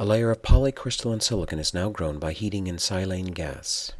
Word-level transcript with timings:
A 0.00 0.06
layer 0.06 0.30
of 0.30 0.40
polycrystalline 0.40 1.20
silicon 1.20 1.58
is 1.58 1.74
now 1.74 1.90
grown 1.90 2.18
by 2.18 2.32
heating 2.32 2.68
in 2.68 2.76
silane 2.76 3.34
gas. 3.34 3.92